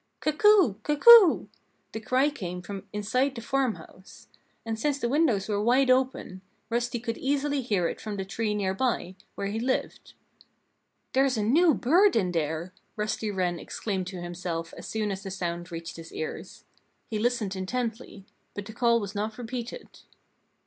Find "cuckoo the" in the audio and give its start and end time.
0.81-1.99